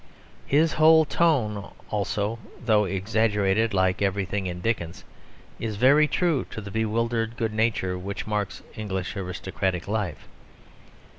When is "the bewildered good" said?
6.59-7.53